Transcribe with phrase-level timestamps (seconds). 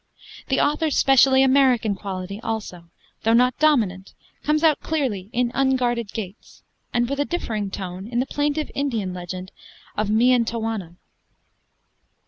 [0.47, 2.85] The author's specially American quality, also,
[3.21, 8.19] though not dominant, comes out clearly in 'Unguarded Gates,' and with a differing tone in
[8.19, 9.51] the plaintive Indian legend
[9.95, 10.95] of 'Miantowona.'